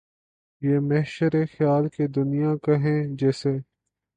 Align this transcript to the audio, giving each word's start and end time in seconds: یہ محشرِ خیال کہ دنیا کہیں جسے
یہ 0.61 0.79
محشرِ 0.81 1.33
خیال 1.53 1.83
کہ 1.89 2.03
دنیا 2.07 2.51
کہیں 2.65 2.99
جسے 3.15 3.53